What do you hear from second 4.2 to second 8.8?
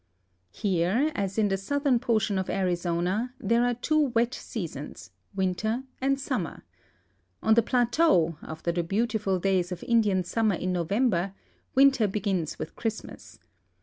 seasons, winter and summer. On the plateau, after